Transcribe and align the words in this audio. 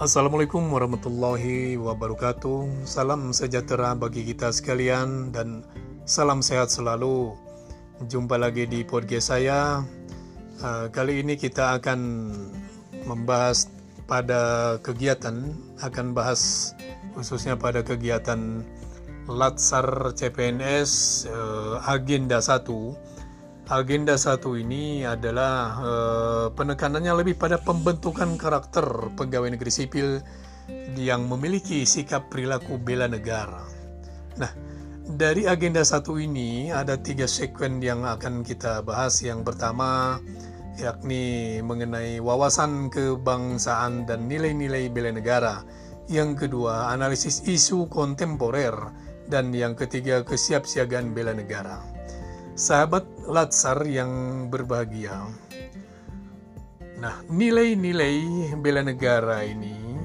Assalamualaikum 0.00 0.72
warahmatullahi 0.72 1.76
wabarakatuh. 1.76 2.88
Salam 2.88 3.36
sejahtera 3.36 3.92
bagi 3.92 4.24
kita 4.24 4.48
sekalian 4.48 5.28
dan 5.28 5.60
salam 6.08 6.40
sehat 6.40 6.72
selalu. 6.72 7.36
Jumpa 8.08 8.40
lagi 8.40 8.64
di 8.64 8.80
podcast 8.80 9.28
saya. 9.28 9.84
Uh, 10.64 10.88
kali 10.88 11.20
ini 11.20 11.36
kita 11.36 11.76
akan 11.76 12.32
membahas 13.04 13.68
pada 14.08 14.80
kegiatan, 14.80 15.52
akan 15.84 16.16
bahas 16.16 16.72
khususnya 17.12 17.60
pada 17.60 17.84
kegiatan 17.84 18.64
Latsar 19.28 20.16
CPNS 20.16 21.28
uh, 21.28 21.76
Agenda 21.84 22.40
1 22.40 23.19
agenda 23.70 24.18
satu 24.18 24.58
ini 24.58 25.06
adalah 25.06 25.78
uh, 25.78 26.46
penekanannya 26.50 27.22
lebih 27.22 27.38
pada 27.38 27.62
pembentukan 27.62 28.34
karakter 28.34 29.14
pegawai 29.14 29.54
negeri 29.54 29.70
sipil 29.70 30.08
yang 30.98 31.30
memiliki 31.30 31.86
sikap 31.86 32.26
perilaku 32.34 32.82
bela 32.82 33.06
negara. 33.06 33.62
Nah, 34.42 34.50
dari 35.06 35.46
agenda 35.46 35.86
satu 35.86 36.18
ini 36.18 36.74
ada 36.74 36.98
tiga 36.98 37.30
sekuen 37.30 37.78
yang 37.78 38.02
akan 38.02 38.42
kita 38.42 38.82
bahas. 38.82 39.22
Yang 39.22 39.54
pertama 39.54 40.18
yakni 40.74 41.58
mengenai 41.62 42.18
wawasan 42.18 42.90
kebangsaan 42.90 44.06
dan 44.06 44.26
nilai-nilai 44.26 44.90
bela 44.90 45.14
negara. 45.14 45.62
Yang 46.10 46.46
kedua, 46.46 46.90
analisis 46.90 47.46
isu 47.46 47.86
kontemporer. 47.86 48.74
Dan 49.30 49.54
yang 49.54 49.78
ketiga, 49.78 50.26
kesiapsiagaan 50.26 51.14
bela 51.14 51.30
negara. 51.30 51.99
Sahabat 52.60 53.08
Latsar 53.24 53.88
yang 53.88 54.44
berbahagia. 54.52 55.16
Nah, 57.00 57.24
nilai-nilai 57.32 58.52
bela 58.60 58.84
negara 58.84 59.40
ini 59.48 59.96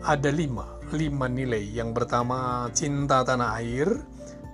ada 0.00 0.32
lima, 0.32 0.80
lima 0.96 1.28
nilai. 1.28 1.60
Yang 1.68 1.92
pertama 1.92 2.64
cinta 2.72 3.20
tanah 3.28 3.60
air, 3.60 3.92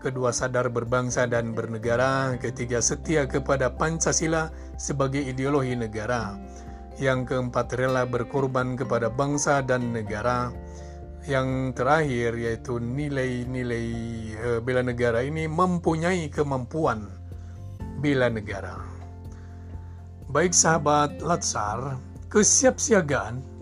kedua 0.02 0.34
sadar 0.34 0.66
berbangsa 0.66 1.30
dan 1.30 1.54
bernegara, 1.54 2.34
ketiga 2.42 2.82
setia 2.82 3.30
kepada 3.30 3.70
Pancasila 3.70 4.50
sebagai 4.74 5.22
ideologi 5.22 5.78
negara, 5.78 6.34
yang 6.98 7.22
keempat 7.22 7.70
rela 7.78 8.02
berkorban 8.02 8.74
kepada 8.74 9.06
bangsa 9.06 9.62
dan 9.62 9.94
negara, 9.94 10.50
yang 11.26 11.70
terakhir 11.76 12.34
yaitu 12.34 12.82
nilai-nilai 12.82 13.86
uh, 14.38 14.58
bela 14.62 14.82
negara 14.82 15.22
ini 15.22 15.46
mempunyai 15.46 16.26
kemampuan 16.30 17.06
bela 18.02 18.26
negara. 18.26 18.78
Baik 20.32 20.56
sahabat 20.56 21.20
Latsar, 21.20 22.00
kesiapsiagaan 22.32 23.52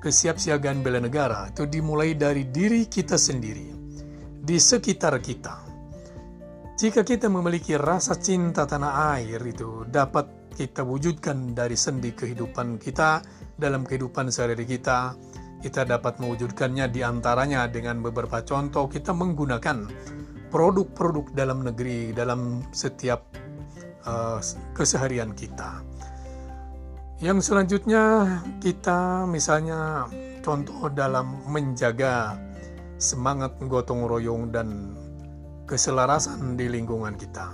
kesiapsiagaan 0.00 0.80
bela 0.80 0.98
negara 0.98 1.52
itu 1.52 1.68
dimulai 1.68 2.16
dari 2.16 2.48
diri 2.48 2.88
kita 2.88 3.20
sendiri, 3.20 3.68
di 4.40 4.56
sekitar 4.56 5.20
kita. 5.20 5.68
Jika 6.80 7.04
kita 7.04 7.28
memiliki 7.28 7.76
rasa 7.76 8.16
cinta 8.16 8.64
tanah 8.64 9.20
air 9.20 9.36
itu 9.44 9.84
dapat 9.84 10.48
kita 10.56 10.80
wujudkan 10.80 11.52
dari 11.52 11.76
sendi 11.76 12.16
kehidupan 12.16 12.80
kita 12.80 13.20
dalam 13.60 13.84
kehidupan 13.84 14.32
sehari-hari 14.32 14.64
kita, 14.80 15.12
kita 15.60 15.84
dapat 15.84 16.16
mewujudkannya 16.18 16.88
di 16.88 17.04
antaranya 17.04 17.68
dengan 17.68 18.00
beberapa 18.00 18.40
contoh 18.40 18.88
kita 18.88 19.12
menggunakan 19.12 19.86
produk-produk 20.48 21.30
dalam 21.36 21.62
negeri 21.62 22.16
dalam 22.16 22.64
setiap 22.72 23.28
uh, 24.08 24.40
keseharian 24.72 25.36
kita. 25.36 25.84
Yang 27.20 27.52
selanjutnya 27.52 28.02
kita 28.64 29.28
misalnya 29.28 30.08
contoh 30.40 30.88
dalam 30.88 31.44
menjaga 31.44 32.40
semangat 32.96 33.60
gotong 33.60 34.08
royong 34.08 34.48
dan 34.48 34.96
keselarasan 35.68 36.56
di 36.56 36.72
lingkungan 36.72 37.14
kita. 37.20 37.52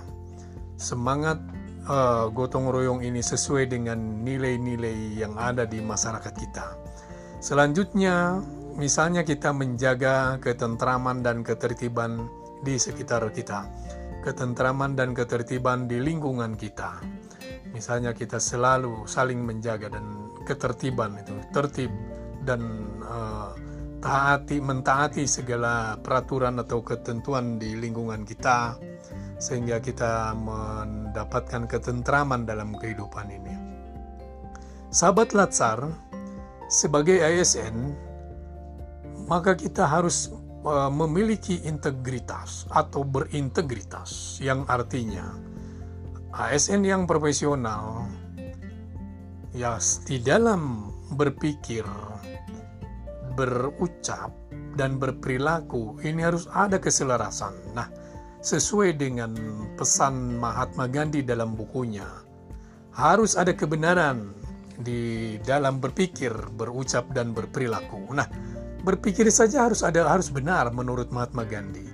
Semangat 0.79 1.43
uh, 1.91 2.31
gotong 2.31 2.71
royong 2.71 3.03
ini 3.03 3.19
sesuai 3.19 3.67
dengan 3.67 4.23
nilai-nilai 4.23 5.19
yang 5.19 5.35
ada 5.35 5.67
di 5.67 5.83
masyarakat 5.83 6.33
kita 6.33 6.87
Selanjutnya, 7.37 8.41
misalnya 8.81 9.21
kita 9.21 9.53
menjaga 9.53 10.41
ketentraman 10.41 11.21
dan 11.21 11.45
ketertiban 11.45 12.25
di 12.65 12.81
sekitar 12.81 13.21
kita, 13.29 13.69
ketentraman 14.25 14.97
dan 14.97 15.13
ketertiban 15.13 15.85
di 15.85 16.01
lingkungan 16.01 16.57
kita. 16.57 16.97
Misalnya 17.69 18.17
kita 18.17 18.41
selalu 18.41 19.05
saling 19.05 19.45
menjaga 19.45 19.93
dan 19.93 20.33
ketertiban 20.49 21.13
itu 21.21 21.37
tertib 21.53 21.93
dan 22.41 22.61
uh, 23.05 23.53
taati 24.01 24.57
mentaati 24.57 25.29
segala 25.29 25.93
peraturan 26.01 26.57
atau 26.57 26.81
ketentuan 26.81 27.61
di 27.61 27.77
lingkungan 27.77 28.25
kita 28.25 28.81
sehingga 29.37 29.77
kita 29.77 30.33
mendapatkan 30.33 31.69
ketentraman 31.69 32.49
dalam 32.49 32.73
kehidupan 32.73 33.29
ini. 33.29 33.53
Sahabat 34.89 35.35
Latsar, 35.37 36.06
sebagai 36.67 37.19
ASN, 37.19 37.95
maka 39.27 39.55
kita 39.55 39.87
harus 39.87 40.31
uh, 40.63 40.91
memiliki 40.91 41.63
integritas 41.63 42.67
atau 42.71 43.03
berintegritas, 43.03 44.39
yang 44.43 44.67
artinya 44.67 45.35
ASN 46.37 46.85
yang 46.85 47.09
profesional 47.09 48.05
ya 49.57 49.81
di 50.05 50.21
dalam 50.21 50.93
berpikir, 51.17 51.81
berucap 53.33 54.29
dan 54.77 55.01
berperilaku 55.01 55.97
ini 56.05 56.21
harus 56.21 56.45
ada 56.53 56.77
keselarasan. 56.77 57.57
Nah, 57.73 57.89
sesuai 58.45 59.01
dengan 59.01 59.33
pesan 59.79 60.37
Mahatma 60.37 60.85
Gandhi 60.85 61.25
dalam 61.25 61.57
bukunya, 61.57 62.05
harus 62.93 63.33
ada 63.33 63.55
kebenaran 63.55 64.29
di 64.77 65.35
dalam 65.41 65.81
berpikir, 65.81 66.31
berucap 66.53 67.09
dan 67.13 67.33
berperilaku. 67.33 68.13
Nah, 68.13 68.29
berpikir 68.85 69.25
saja 69.33 69.65
harus 69.65 69.81
ada 69.81 70.05
harus 70.05 70.29
benar 70.29 70.69
menurut 70.69 71.09
Mahatma 71.09 71.43
Gandhi. 71.43 71.89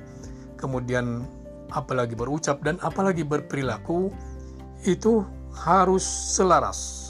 Kemudian 0.59 1.23
apalagi 1.71 2.13
berucap 2.13 2.61
dan 2.61 2.77
apalagi 2.83 3.23
berperilaku 3.23 4.11
itu 4.83 5.23
harus 5.55 6.03
selaras. 6.05 7.01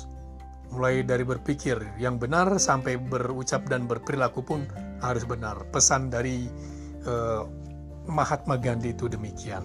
Mulai 0.73 1.05
dari 1.05 1.21
berpikir 1.21 1.77
yang 2.01 2.17
benar 2.17 2.49
sampai 2.57 2.97
berucap 2.97 3.69
dan 3.69 3.85
berperilaku 3.85 4.41
pun 4.41 4.65
harus 5.05 5.21
benar. 5.25 5.61
Pesan 5.69 6.09
dari 6.09 6.49
uh, 7.05 7.45
Mahatma 8.09 8.57
Gandhi 8.57 8.89
itu 8.93 9.05
demikian. 9.05 9.61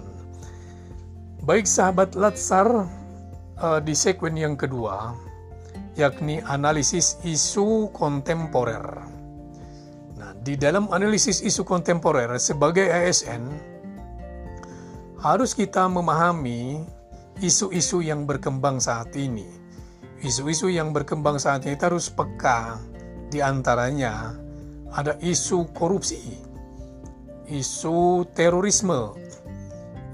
Baik 1.49 1.65
sahabat 1.65 2.13
Latsar, 2.13 2.85
uh, 3.57 3.81
di 3.81 3.97
sekuen 3.97 4.37
yang 4.37 4.53
kedua, 4.53 5.17
yakni 5.99 6.39
analisis 6.47 7.19
isu 7.27 7.91
kontemporer. 7.91 9.03
Nah, 10.15 10.31
di 10.47 10.55
dalam 10.55 10.87
analisis 10.95 11.43
isu 11.43 11.67
kontemporer 11.67 12.31
sebagai 12.39 12.87
ASN 12.87 13.43
harus 15.19 15.59
kita 15.59 15.91
memahami 15.91 16.87
isu-isu 17.43 17.99
yang 17.99 18.31
berkembang 18.31 18.79
saat 18.79 19.11
ini. 19.19 19.51
Isu-isu 20.23 20.71
yang 20.71 20.95
berkembang 20.95 21.43
saat 21.43 21.67
ini 21.67 21.75
harus 21.75 22.07
peka. 22.07 22.79
Di 23.29 23.43
antaranya 23.43 24.39
ada 24.95 25.19
isu 25.19 25.67
korupsi, 25.75 26.39
isu 27.51 28.23
terorisme, 28.39 29.19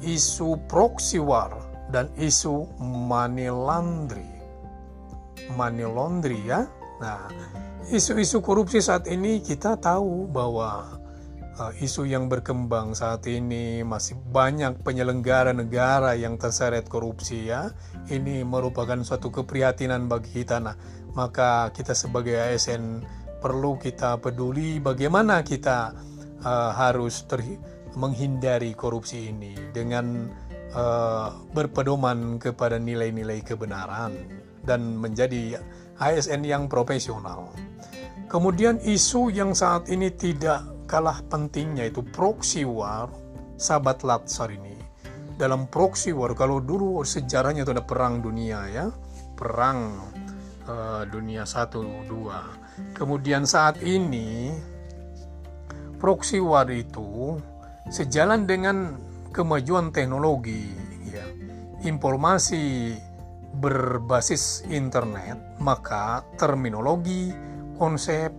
isu 0.00 0.56
proxy 0.66 1.20
war, 1.20 1.52
dan 1.92 2.08
isu 2.16 2.66
money 2.80 3.52
laundry 3.52 4.34
money 5.52 5.85
laundry 5.85 6.41
ya. 6.49 6.64
Nah, 7.02 7.29
isu-isu 7.93 8.41
korupsi 8.41 8.81
saat 8.81 9.05
ini 9.11 9.44
kita 9.44 9.76
tahu 9.76 10.31
bahwa 10.31 11.00
uh, 11.58 11.73
isu 11.76 12.08
yang 12.08 12.32
berkembang 12.32 12.96
saat 12.96 13.26
ini 13.29 13.85
masih 13.85 14.17
banyak 14.32 14.81
penyelenggara 14.81 15.52
negara 15.52 16.17
yang 16.17 16.41
terseret 16.41 16.88
korupsi 16.88 17.52
ya. 17.52 17.70
Ini 18.08 18.43
merupakan 18.46 18.99
suatu 19.05 19.29
keprihatinan 19.29 20.08
bagi 20.08 20.44
kita. 20.44 20.61
Nah, 20.62 20.76
maka 21.14 21.70
kita 21.70 21.94
sebagai 21.94 22.35
ASN 22.35 23.05
perlu 23.38 23.76
kita 23.76 24.17
peduli 24.19 24.81
bagaimana 24.81 25.44
kita 25.44 25.93
uh, 26.43 26.73
harus 26.73 27.29
menghindari 27.94 28.75
korupsi 28.75 29.31
ini 29.31 29.55
dengan 29.70 30.26
uh, 30.75 31.29
berpedoman 31.55 32.40
kepada 32.43 32.81
nilai-nilai 32.81 33.44
kebenaran 33.44 34.44
dan 34.64 34.99
menjadi 34.99 35.61
ASN 36.00 36.43
yang 36.44 36.66
profesional. 36.66 37.52
Kemudian 38.26 38.81
isu 38.82 39.31
yang 39.31 39.55
saat 39.55 39.87
ini 39.93 40.11
tidak 40.11 40.64
kalah 40.90 41.22
pentingnya 41.31 41.87
itu 41.87 42.02
proxy 42.02 42.66
war, 42.66 43.12
sahabat 43.61 44.02
Latsar 44.02 44.50
ini. 44.50 44.75
Dalam 45.34 45.66
proxy 45.70 46.11
war, 46.14 46.34
kalau 46.34 46.58
dulu 46.58 47.02
sejarahnya 47.02 47.62
itu 47.66 47.72
ada 47.75 47.84
perang 47.84 48.22
dunia 48.22 48.66
ya, 48.70 48.87
perang 49.34 49.99
uh, 50.66 51.02
dunia 51.06 51.44
1 51.44 52.11
2. 52.11 52.96
Kemudian 52.96 53.46
saat 53.46 53.78
ini 53.82 54.55
proxy 55.99 56.43
war 56.43 56.66
itu 56.70 57.38
sejalan 57.90 58.46
dengan 58.49 58.99
kemajuan 59.34 59.90
teknologi 59.90 60.70
ya. 61.11 61.26
Informasi 61.84 62.94
berbasis 63.60 64.66
internet, 64.70 65.58
maka 65.62 66.26
terminologi, 66.38 67.30
konsep 67.78 68.30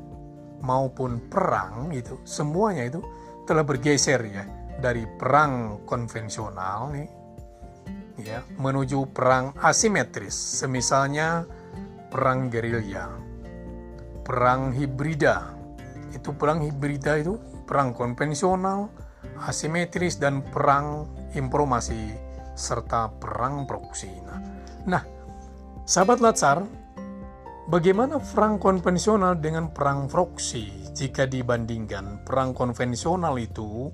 maupun 0.64 1.28
perang 1.28 1.92
itu 1.92 2.20
semuanya 2.24 2.88
itu 2.88 3.02
telah 3.44 3.62
bergeser 3.68 4.22
ya 4.26 4.44
dari 4.80 5.06
perang 5.06 5.84
konvensional 5.86 6.90
nih 6.96 7.10
ya 8.24 8.40
menuju 8.60 9.12
perang 9.12 9.52
asimetris. 9.60 10.34
Semisalnya 10.34 11.44
perang 12.10 12.48
gerilya 12.48 13.26
perang 14.26 14.74
hibrida. 14.74 15.54
Itu 16.10 16.34
perang 16.34 16.66
hibrida 16.66 17.22
itu 17.22 17.38
perang 17.70 17.94
konvensional 17.94 18.90
asimetris 19.46 20.18
dan 20.18 20.42
perang 20.42 21.06
informasi 21.38 22.18
serta 22.56 23.12
perang 23.20 23.68
proksi 23.68 24.08
nah, 24.24 24.40
nah 24.86 25.04
sahabat 25.86 26.22
latsar 26.22 26.66
bagaimana 27.70 28.22
perang 28.22 28.62
konvensional 28.62 29.38
dengan 29.38 29.74
perang 29.74 30.06
proksi 30.06 30.94
jika 30.94 31.26
dibandingkan 31.26 32.24
perang 32.24 32.54
konvensional 32.54 33.36
itu 33.42 33.92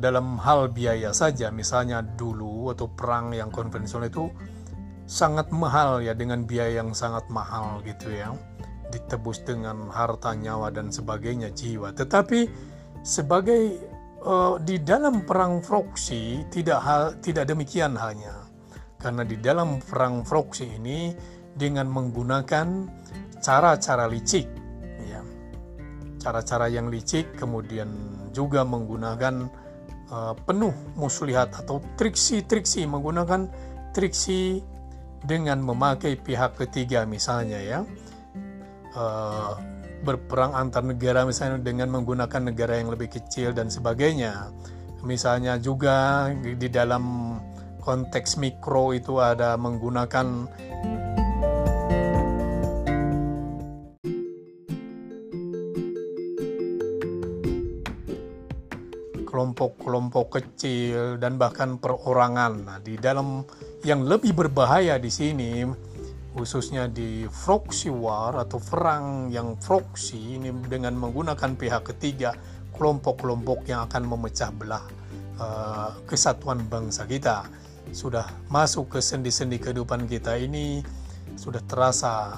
dalam 0.00 0.40
hal 0.40 0.72
biaya 0.72 1.12
saja 1.12 1.52
misalnya 1.52 2.00
dulu 2.00 2.72
atau 2.72 2.88
perang 2.88 3.36
yang 3.36 3.52
konvensional 3.52 4.08
itu 4.08 4.32
sangat 5.04 5.52
mahal 5.52 6.00
ya 6.00 6.16
dengan 6.16 6.44
biaya 6.48 6.80
yang 6.84 6.96
sangat 6.96 7.28
mahal 7.28 7.80
gitu 7.84 8.12
ya 8.12 8.32
ditebus 8.88 9.44
dengan 9.44 9.92
harta 9.92 10.32
nyawa 10.32 10.72
dan 10.72 10.88
sebagainya 10.88 11.52
jiwa. 11.52 11.92
Tetapi 11.92 12.48
sebagai 13.04 13.76
uh, 14.24 14.56
di 14.60 14.80
dalam 14.80 15.28
perang 15.28 15.60
proksi 15.60 16.48
tidak 16.48 16.80
hal 16.80 17.02
tidak 17.20 17.48
demikian 17.48 17.92
halnya 17.96 18.47
karena 18.98 19.22
di 19.22 19.38
dalam 19.38 19.78
perang 19.78 20.26
proksi 20.26 20.78
ini 20.78 21.14
dengan 21.54 21.86
menggunakan 21.90 22.66
cara-cara 23.38 24.10
licik 24.10 24.46
ya. 25.06 25.22
Cara-cara 26.18 26.66
yang 26.66 26.90
licik 26.90 27.38
kemudian 27.38 27.88
juga 28.34 28.66
menggunakan 28.66 29.46
uh, 30.10 30.34
penuh 30.34 30.74
muslihat 30.98 31.54
atau 31.54 31.78
triksi-triksi 31.94 32.86
menggunakan 32.86 33.46
triksi 33.94 34.62
dengan 35.22 35.62
memakai 35.62 36.18
pihak 36.18 36.58
ketiga 36.58 37.06
misalnya 37.06 37.58
ya. 37.58 37.80
Uh, 38.94 39.54
berperang 40.02 40.54
antar 40.54 40.86
negara 40.86 41.26
misalnya 41.26 41.58
dengan 41.58 41.90
menggunakan 41.90 42.50
negara 42.50 42.78
yang 42.78 42.90
lebih 42.90 43.10
kecil 43.10 43.50
dan 43.50 43.66
sebagainya. 43.66 44.50
Misalnya 45.02 45.58
juga 45.58 46.26
di 46.38 46.68
dalam 46.70 47.34
konteks 47.88 48.36
mikro 48.36 48.92
itu 48.92 49.16
ada 49.16 49.56
menggunakan 49.56 50.44
kelompok-kelompok 59.24 60.36
kecil 60.36 61.16
dan 61.16 61.40
bahkan 61.40 61.80
perorangan. 61.80 62.52
Nah, 62.68 62.78
di 62.84 63.00
dalam 63.00 63.40
yang 63.80 64.04
lebih 64.04 64.36
berbahaya 64.36 65.00
di 65.00 65.08
sini 65.08 65.64
khususnya 66.36 66.92
di 66.92 67.24
proxy 67.24 67.88
war 67.88 68.36
atau 68.36 68.60
perang 68.60 69.32
yang 69.32 69.56
proxy 69.56 70.36
ini 70.36 70.52
dengan 70.68 70.92
menggunakan 70.92 71.56
pihak 71.56 71.88
ketiga 71.96 72.36
kelompok-kelompok 72.76 73.64
yang 73.64 73.88
akan 73.88 74.04
memecah 74.04 74.52
belah 74.52 74.84
uh, 75.40 75.90
kesatuan 76.04 76.62
bangsa 76.68 77.08
kita 77.08 77.48
sudah 77.92 78.28
masuk 78.52 78.96
ke 78.96 79.00
sendi-sendi 79.00 79.60
kehidupan 79.60 80.08
kita 80.08 80.36
ini 80.36 80.80
sudah 81.36 81.62
terasa 81.64 82.36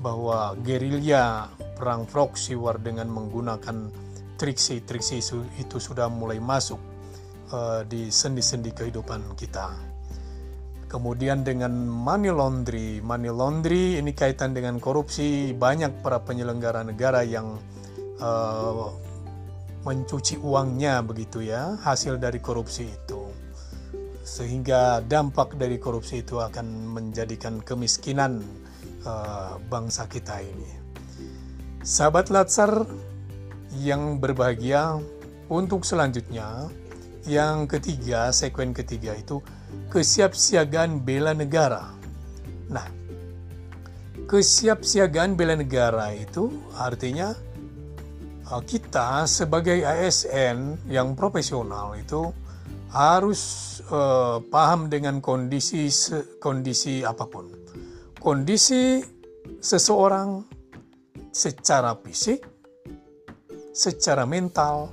bahwa 0.00 0.56
gerilya 0.64 1.50
perang 1.76 2.08
proxy 2.08 2.56
war 2.56 2.80
dengan 2.80 3.08
menggunakan 3.08 3.92
triksi-triksi 4.40 5.20
itu 5.60 5.76
sudah 5.76 6.08
mulai 6.08 6.40
masuk 6.40 6.80
uh, 7.52 7.84
di 7.84 8.08
sendi-sendi 8.08 8.72
kehidupan 8.72 9.36
kita. 9.36 9.76
Kemudian 10.90 11.46
dengan 11.46 11.70
money 11.86 12.34
laundry, 12.34 12.98
money 12.98 13.30
laundry 13.30 14.02
ini 14.02 14.10
kaitan 14.10 14.56
dengan 14.56 14.82
korupsi. 14.82 15.54
Banyak 15.54 16.02
para 16.02 16.18
penyelenggara 16.18 16.82
negara 16.82 17.22
yang 17.22 17.62
uh, 18.18 18.90
mencuci 19.86 20.42
uangnya 20.42 20.98
begitu 21.06 21.46
ya, 21.46 21.78
hasil 21.78 22.18
dari 22.18 22.42
korupsi 22.42 22.90
itu. 22.90 23.19
Sehingga 24.30 25.02
dampak 25.02 25.58
dari 25.58 25.82
korupsi 25.82 26.22
itu 26.22 26.38
akan 26.38 26.94
menjadikan 26.94 27.58
kemiskinan 27.58 28.46
uh, 29.02 29.58
bangsa 29.66 30.06
kita 30.06 30.38
ini. 30.38 30.70
Sahabat 31.82 32.30
Latsar, 32.30 32.86
yang 33.78 34.18
berbahagia 34.18 34.98
untuk 35.46 35.86
selanjutnya 35.86 36.66
yang 37.28 37.70
ketiga 37.70 38.34
sekuen 38.34 38.74
ketiga 38.74 39.14
itu 39.14 39.38
kesiapsiagaan 39.94 41.06
bela 41.06 41.30
negara 41.36 41.94
nah 42.66 42.86
kesiapsiagaan 44.26 45.38
bela 45.38 45.54
negara 45.54 46.10
itu 46.14 46.50
artinya 46.74 47.30
uh, 48.50 48.62
kita 48.66 49.26
sebagai 49.30 49.86
ASN 49.86 50.90
yang 50.90 51.14
profesional 51.14 51.94
itu 51.94 52.34
harus 52.90 53.40
uh, 53.90 54.42
paham 54.50 54.90
dengan 54.90 55.22
kondisi 55.22 55.86
kondisi 56.42 57.06
apa 57.06 57.24
pun 57.30 57.46
kondisi 58.18 58.98
seseorang 59.62 60.42
secara 61.30 61.94
fisik 62.02 62.50
secara 63.80 64.26
mental, 64.26 64.90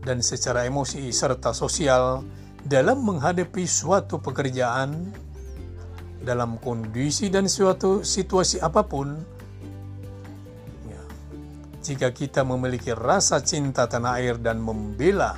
dan 0.00 0.24
secara 0.24 0.64
emosi 0.64 1.12
serta 1.12 1.52
sosial 1.52 2.24
dalam 2.64 3.04
menghadapi 3.04 3.68
suatu 3.68 4.16
pekerjaan 4.20 5.12
dalam 6.24 6.56
kondisi 6.60 7.28
dan 7.28 7.48
suatu 7.48 8.00
situasi 8.00 8.60
apa 8.64 8.84
pun. 8.84 9.08
Ya. 10.88 11.02
Jika 11.84 12.12
kita 12.12 12.44
memiliki 12.44 12.96
rasa 12.96 13.44
cinta 13.44 13.84
tanah 13.84 14.20
air 14.20 14.40
dan 14.40 14.60
membela 14.60 15.36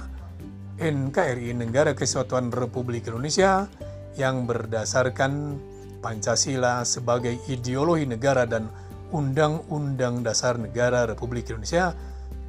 NKRI 0.82 1.54
Negara 1.54 1.94
Kesatuan 1.94 2.50
Republik 2.50 3.06
Indonesia 3.06 3.70
yang 4.18 4.50
berdasarkan 4.50 5.62
Pancasila 6.02 6.82
sebagai 6.82 7.38
ideologi 7.46 8.02
negara 8.02 8.42
dan 8.42 8.66
Undang-Undang 9.14 10.26
Dasar 10.26 10.58
Negara 10.58 11.06
Republik 11.06 11.54
Indonesia 11.54 11.94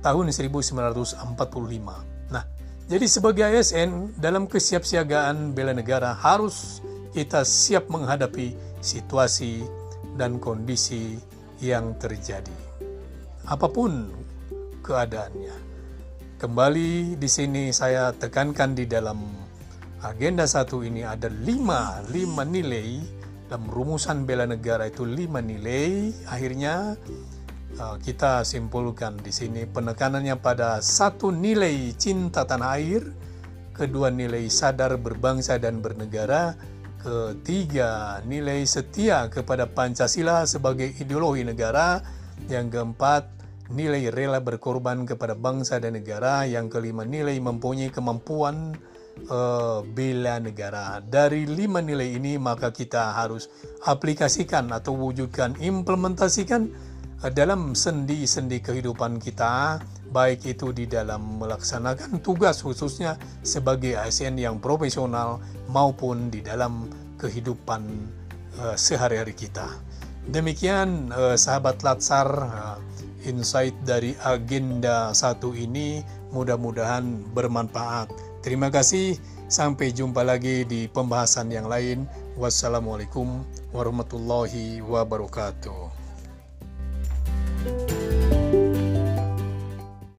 tahun 0.01 0.33
1945. 0.33 1.21
Nah, 2.33 2.43
jadi 2.89 3.05
sebagai 3.05 3.45
ASN 3.53 4.17
dalam 4.17 4.49
kesiapsiagaan 4.49 5.53
bela 5.53 5.77
negara 5.77 6.17
harus 6.17 6.81
kita 7.13 7.45
siap 7.45 7.85
menghadapi 7.93 8.57
situasi 8.81 9.61
dan 10.17 10.41
kondisi 10.41 11.21
yang 11.61 11.93
terjadi. 12.01 12.57
Apa 13.45 13.69
pun 13.69 14.09
keadaannya. 14.81 15.72
Kembali 16.43 17.15
di 17.15 17.29
sini 17.31 17.71
saya 17.71 18.11
tekankan 18.11 18.75
di 18.75 18.83
dalam 18.83 19.23
agenda 20.03 20.43
satu 20.43 20.83
ini 20.83 21.07
ada 21.07 21.31
lima, 21.31 22.03
lima 22.11 22.43
nilai. 22.43 22.99
Dalam 23.47 23.71
rumusan 23.71 24.27
bela 24.27 24.43
negara 24.43 24.91
itu 24.91 25.07
lima 25.07 25.39
nilai. 25.39 26.11
Akhirnya 26.27 26.99
Eh, 27.73 27.97
kita 28.05 28.45
simpulkan 28.45 29.17
di 29.17 29.33
sini 29.33 29.65
penekanannya 29.65 30.37
pada 30.37 30.77
satu 30.77 31.33
nilai 31.33 31.89
cinta 31.97 32.45
tanah 32.45 32.77
air, 32.77 33.01
kedua 33.73 34.13
nilai 34.13 34.45
sadar 34.45 34.93
berbangsa 35.01 35.57
dan 35.57 35.81
bernegara, 35.81 36.53
ketiga 37.01 38.21
nilai 38.29 38.61
setia 38.69 39.25
kepada 39.25 39.65
Pancasila 39.65 40.45
sebagai 40.45 40.93
ideologi 41.01 41.41
negara, 41.41 41.97
yang 42.45 42.69
keempat 42.69 43.25
nilai 43.71 44.11
rela 44.11 44.43
berkorban 44.43 45.07
kepada 45.07 45.37
bangsa 45.37 45.79
dan 45.79 45.95
negara, 45.95 46.43
yang 46.43 46.67
kelima 46.67 47.07
nilai 47.07 47.39
mempunyai 47.39 47.93
kemampuan 47.93 48.75
uh, 49.31 49.85
bela 49.85 50.41
negara. 50.43 50.99
Dari 50.99 51.47
lima 51.47 51.79
nilai 51.79 52.19
ini 52.19 52.35
maka 52.35 52.75
kita 52.75 53.15
harus 53.15 53.47
aplikasikan 53.87 54.67
atau 54.75 54.97
wujudkan, 54.99 55.55
implementasikan 55.63 56.67
dalam 57.31 57.71
sendi-sendi 57.71 58.59
kehidupan 58.59 59.15
kita, 59.23 59.79
baik 60.11 60.43
itu 60.43 60.75
di 60.75 60.83
dalam 60.83 61.39
melaksanakan 61.39 62.19
tugas 62.19 62.59
khususnya 62.59 63.15
sebagai 63.47 63.95
ASN 63.95 64.35
yang 64.35 64.59
profesional 64.59 65.39
maupun 65.71 66.27
di 66.27 66.43
dalam 66.43 66.91
kehidupan 67.15 67.87
uh, 68.59 68.75
sehari-hari 68.75 69.31
kita. 69.31 69.71
Demikian 70.23 71.11
eh, 71.11 71.35
sahabat 71.35 71.83
Latsar 71.83 72.27
eh, 72.31 72.77
insight 73.25 73.73
dari 73.83 74.13
agenda 74.23 75.11
satu 75.15 75.55
ini 75.55 76.03
mudah-mudahan 76.31 77.23
bermanfaat. 77.31 78.11
Terima 78.43 78.67
kasih, 78.67 79.15
sampai 79.47 79.95
jumpa 79.95 80.25
lagi 80.25 80.67
di 80.67 80.91
pembahasan 80.91 81.47
yang 81.53 81.71
lain. 81.71 82.03
Wassalamualaikum 82.35 83.45
warahmatullahi 83.71 84.81
wabarakatuh. 84.83 86.03